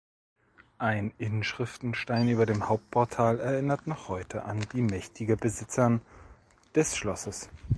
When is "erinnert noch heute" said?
3.39-4.45